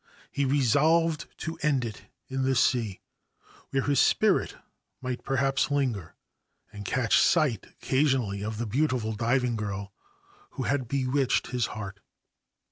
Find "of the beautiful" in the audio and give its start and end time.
8.43-9.13